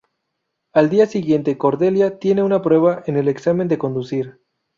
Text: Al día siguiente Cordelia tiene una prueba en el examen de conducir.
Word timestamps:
Al 0.73 0.89
día 0.89 1.05
siguiente 1.05 1.59
Cordelia 1.59 2.17
tiene 2.17 2.41
una 2.41 2.63
prueba 2.63 3.03
en 3.05 3.17
el 3.17 3.27
examen 3.27 3.67
de 3.67 3.77
conducir. 3.77 4.39